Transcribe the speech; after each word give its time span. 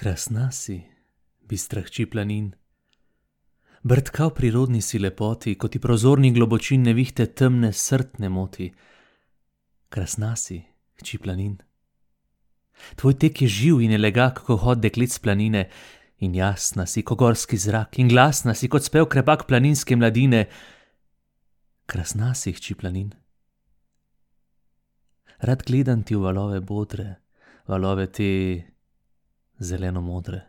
Krasna 0.00 0.48
si, 0.50 0.80
bistra 1.44 1.82
hči 1.84 2.06
planin. 2.08 2.54
Brtka 3.84 4.30
v 4.30 4.32
prirodni 4.32 4.80
si 4.80 4.96
lepoti, 4.96 5.52
kot 5.60 5.76
ti 5.76 5.78
prozorni 5.78 6.30
globočin 6.32 6.80
nevihte 6.88 7.26
temne 7.36 7.68
srtne 7.68 8.30
moti. 8.32 8.70
Krasna 9.92 10.32
si, 10.40 10.56
hči 11.04 11.20
planin. 11.20 11.60
Tvoj 12.96 13.18
tek 13.20 13.44
je 13.44 13.48
živ 13.52 13.84
in 13.84 13.92
elegak, 13.92 14.40
ko 14.40 14.56
hod 14.56 14.80
deklic 14.80 15.12
planine, 15.20 15.68
in 16.24 16.32
jasna 16.32 16.88
si, 16.88 17.04
ko 17.04 17.12
gorski 17.12 17.60
zrak, 17.60 18.00
in 18.00 18.08
glasna 18.08 18.56
si, 18.56 18.72
kot 18.72 18.88
spev 18.88 19.04
krepak 19.04 19.44
planinske 19.52 20.00
mladine. 20.00 20.46
Krasna 21.84 22.32
si, 22.32 22.56
hči 22.56 22.72
planin. 22.72 23.12
Rad 25.44 25.68
gledam 25.68 26.08
ti 26.08 26.16
valove 26.16 26.64
bodre, 26.64 27.20
valove 27.68 28.08
te 28.08 28.30
zeleno 29.60 30.00
modre. 30.00 30.40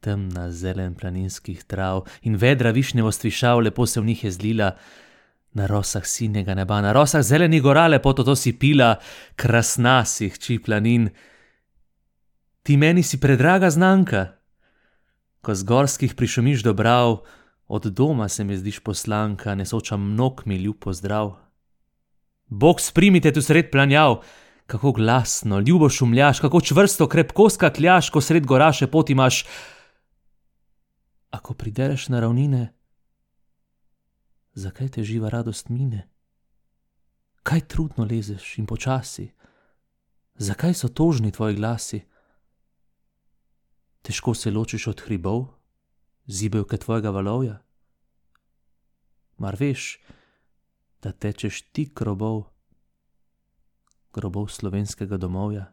Temna 0.00 0.50
zelen 0.50 0.94
planinskih 0.94 1.64
trav 1.64 2.06
in 2.22 2.36
vedra 2.36 2.70
višnjevost 2.70 3.24
višav 3.24 3.60
lepo 3.60 3.86
se 3.86 4.00
v 4.00 4.04
njih 4.04 4.24
je 4.24 4.30
zlila, 4.30 4.76
na 5.54 5.66
rosah 5.66 6.06
sinjega 6.06 6.54
neba, 6.54 6.80
na 6.80 6.92
rosah 6.92 7.22
zeleni 7.22 7.60
gora 7.60 7.86
lepo 7.86 8.12
to 8.12 8.36
si 8.36 8.58
pila, 8.58 8.96
krasna 9.36 10.04
si, 10.04 10.30
hči 10.30 10.58
planin. 10.58 11.10
Ti 12.62 12.76
meni 12.76 13.02
si 13.02 13.20
predraga 13.20 13.70
znanka, 13.70 14.26
ko 15.42 15.54
z 15.54 15.64
gorskih 15.64 16.14
prišumiš 16.14 16.62
dobrav, 16.62 17.20
od 17.68 17.86
doma 17.86 18.28
se 18.28 18.44
mi 18.44 18.56
zdiš 18.56 18.78
poslanka, 18.78 19.54
nesoča 19.54 19.96
mnog 19.96 20.42
mi 20.46 20.56
ljub 20.56 20.76
pozdrav. 20.80 21.36
Bog 22.46 22.80
sprimite 22.80 23.32
tu 23.32 23.42
sred 23.42 23.70
planjav, 23.70 24.22
kako 24.72 24.92
glasno, 24.92 25.60
ljubo 25.60 25.88
šumljaš, 25.88 26.40
kako 26.40 26.60
čvrsto, 26.60 27.08
krepko 27.08 27.50
skakljaš, 27.50 28.08
ko 28.10 28.20
sred 28.24 28.46
gora 28.48 28.70
še 28.72 28.86
pot 28.88 29.10
imaš. 29.12 29.42
Ako 31.30 31.52
pridereš 31.54 32.06
na 32.08 32.22
ravnine, 32.24 32.62
zakaj 34.56 34.88
te 34.94 35.04
živa 35.04 35.28
radost 35.28 35.68
mine? 35.68 36.06
Kaj 37.42 37.66
trudno 37.68 38.06
lezeš 38.08 38.54
in 38.62 38.66
počasi? 38.66 39.26
Zakaj 40.40 40.72
so 40.74 40.88
tožni 40.88 41.34
tvoji 41.36 41.58
glasi? 41.60 42.00
Težko 44.02 44.32
se 44.34 44.50
ločiš 44.50 44.86
od 44.94 45.04
hribov, 45.04 45.44
zibelke 46.24 46.80
tvojega 46.80 47.12
valovja? 47.12 47.58
Mar 49.36 49.60
veš, 49.60 49.98
da 51.04 51.12
tečeš 51.12 51.60
ti 51.76 51.90
krobov? 51.92 52.51
Grobov 54.12 54.48
slovenskega 54.48 55.16
domovja. 55.16 55.72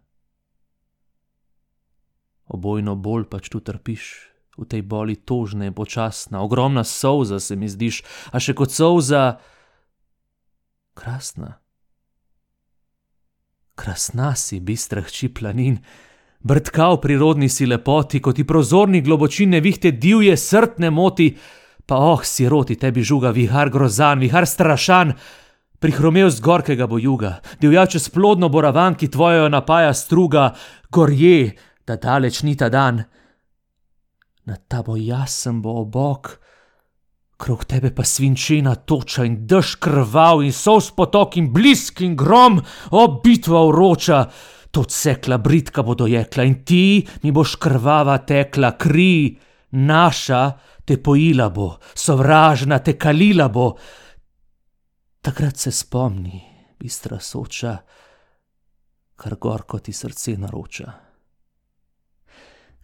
Obojno 2.50 2.96
bolj 2.96 3.28
pač 3.30 3.50
tu 3.52 3.60
trpiš, 3.60 4.30
v 4.60 4.66
tej 4.68 4.82
boli 4.84 5.16
tožna 5.16 5.70
in 5.70 5.74
počasna, 5.74 6.42
ogromna 6.42 6.84
solza 6.84 7.40
se 7.40 7.56
mi 7.56 7.70
zdiš, 7.70 8.04
a 8.34 8.40
še 8.40 8.56
kot 8.58 8.74
solza, 8.74 9.40
krasna. 10.98 11.60
Krasna 13.80 14.36
si, 14.36 14.60
bistra 14.60 15.06
hči 15.06 15.32
planin, 15.32 15.80
brtka 16.44 16.92
v 16.96 17.00
prirodni 17.00 17.48
si 17.48 17.64
lepoti, 17.70 18.20
kot 18.20 18.36
ti 18.36 18.44
prozorni 18.44 19.00
globočine 19.00 19.64
vihte 19.64 19.96
divje 19.96 20.36
srtne 20.36 20.92
moti, 20.92 21.32
pa 21.88 21.96
oh, 21.96 22.26
siroti 22.26 22.76
tebi 22.76 23.06
žuga 23.06 23.32
vihar 23.32 23.72
grozan, 23.72 24.20
vihar 24.20 24.44
strašan, 24.44 25.16
Prihromel 25.80 26.30
z 26.30 26.44
gorkega 26.44 26.88
bo 26.88 26.98
juga, 27.00 27.40
divjače 27.62 28.00
splodno 28.00 28.50
boravan, 28.52 28.98
ki 29.00 29.08
tvojo 29.08 29.48
napaja 29.50 29.94
struga, 29.96 30.52
gorje, 30.92 31.56
da 31.88 31.96
daleč 31.96 32.44
ni 32.44 32.58
ta 32.60 32.68
dan. 32.70 33.00
Na 34.46 34.56
ta 34.68 34.84
bo 34.84 34.98
jasen 35.00 35.62
bo 35.64 35.78
obok, 35.80 36.34
krog 37.40 37.64
tebe 37.64 37.94
pa 37.96 38.04
svinčena 38.04 38.76
toča 38.76 39.24
in 39.24 39.46
dež 39.48 39.78
krval 39.80 40.44
in 40.44 40.52
sos 40.52 40.92
potok 40.92 41.38
in 41.40 41.48
blisk 41.56 42.02
in 42.04 42.18
grom, 42.20 42.60
o 42.92 43.08
bitva 43.24 43.64
uroča, 43.72 44.26
to 44.72 44.84
cekla 44.84 45.38
britka 45.40 45.84
bo 45.84 45.96
dojekla 45.96 46.44
in 46.44 46.60
ti 46.68 47.08
mi 47.24 47.32
boš 47.32 47.56
krvava 47.56 48.18
tekla, 48.28 48.76
kri, 48.76 49.40
naša 49.72 50.44
te 50.84 51.00
pojila 51.00 51.48
bo, 51.50 51.78
sovražna 51.96 52.84
te 52.84 52.98
kalila 53.00 53.48
bo. 53.48 53.72
Takrat 55.22 55.58
se 55.58 55.72
spomni, 55.72 56.42
bistra 56.80 57.20
soča, 57.20 57.78
kar 59.16 59.36
gorko 59.36 59.80
ti 59.80 59.94
srce 59.94 60.38
naroča. 60.38 60.92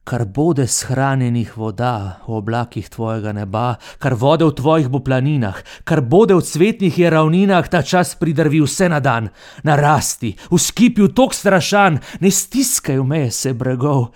Kar 0.03 0.25
bode 0.25 0.67
shranjenih 0.67 1.53
voda 1.57 2.19
v 2.27 2.33
oblakih 2.35 2.89
tvojega 2.89 3.31
neba, 3.33 3.77
kar 4.03 4.13
vode 4.19 4.45
v 4.45 4.51
tvojih 4.51 4.89
bo 4.91 4.99
planinah, 4.99 5.61
kar 5.87 6.01
bode 6.03 6.35
v 6.35 6.43
cvetnih 6.43 6.99
je 6.99 7.09
ravninah, 7.09 7.69
ta 7.71 7.81
čas 7.81 8.13
pridrvi 8.19 8.59
vse 8.61 8.91
na 8.91 8.99
dan, 8.99 9.31
narasti, 9.63 10.35
v 10.51 10.59
skipju 10.59 11.07
tok 11.15 11.33
strašan, 11.33 12.01
ne 12.19 12.31
stiskaj 12.31 12.99
meje 12.99 13.31
se 13.31 13.55
bregov. 13.55 14.11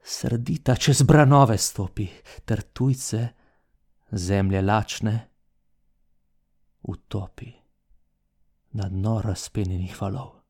Srdita 0.00 0.80
čez 0.80 1.04
branove 1.04 1.60
stopi, 1.60 2.08
ter 2.48 2.64
tujce, 2.72 3.28
zemlje 4.10 4.64
lačne 4.64 5.33
utopi 6.84 7.52
na 8.72 8.88
dno 8.88 9.20
razpenjenih 9.24 10.02
valov. 10.02 10.43